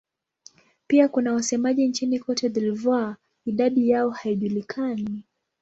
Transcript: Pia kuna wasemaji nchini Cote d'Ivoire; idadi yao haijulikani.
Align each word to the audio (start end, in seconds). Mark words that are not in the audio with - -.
Pia 0.87 1.07
kuna 1.09 1.33
wasemaji 1.33 1.87
nchini 1.87 2.19
Cote 2.19 2.49
d'Ivoire; 2.49 3.15
idadi 3.45 3.89
yao 3.89 4.09
haijulikani. 4.09 5.23